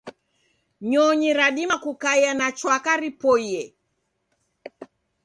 Nyonyi 0.89 1.29
radima 1.39 1.75
kukaia 1.83 2.31
na 2.39 2.47
chwaka 2.57 2.91
ripoie. 3.01 3.63